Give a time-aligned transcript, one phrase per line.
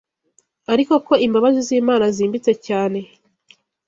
[0.73, 2.99] ariko ko imbabazi z’Imana zimbitse cyane